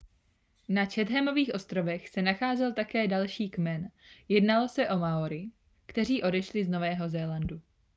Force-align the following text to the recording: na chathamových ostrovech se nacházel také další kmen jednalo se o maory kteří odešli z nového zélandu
na 0.69 0.85
chathamových 0.85 1.53
ostrovech 1.53 2.09
se 2.09 2.21
nacházel 2.21 2.73
také 2.73 3.07
další 3.07 3.49
kmen 3.49 3.89
jednalo 4.29 4.67
se 4.67 4.89
o 4.89 4.97
maory 4.97 5.47
kteří 5.85 6.23
odešli 6.23 6.63
z 6.65 6.69
nového 6.69 7.09
zélandu 7.09 7.61